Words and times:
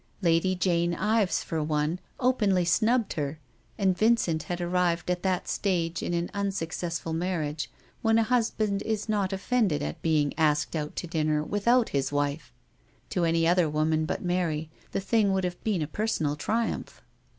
Lady 0.23 0.55
Jane 0.55 0.95
Ives, 0.95 1.43
for 1.43 1.61
one, 1.61 1.99
openly 2.19 2.65
snubbed 2.65 3.13
her, 3.13 3.37
and 3.77 3.95
Vincent 3.95 4.41
had 4.41 4.59
arrived 4.59 5.11
at 5.11 5.21
that 5.21 5.47
stage 5.47 6.01
in 6.01 6.11
an 6.15 6.31
unsuccessful 6.33 7.13
marriage 7.13 7.69
when 8.01 8.17
a 8.17 8.23
husband 8.23 8.81
is 8.81 9.07
not 9.07 9.31
offended 9.31 9.83
at 9.83 10.01
being 10.01 10.33
asked 10.39 10.75
out 10.75 10.95
to 10.95 11.05
dinner 11.05 11.43
without 11.43 11.89
his 11.89 12.11
wife. 12.11 12.51
To 13.11 13.25
any 13.25 13.47
other 13.47 13.69
woman 13.69 14.05
but 14.05 14.23
Mary 14.25 14.71
the 14.91 14.99
thing 15.01 15.33
would 15.33 15.43
have 15.43 15.63
been 15.63 15.83
a 15.83 15.87
personal 15.87 16.35
triumph. 16.35 17.03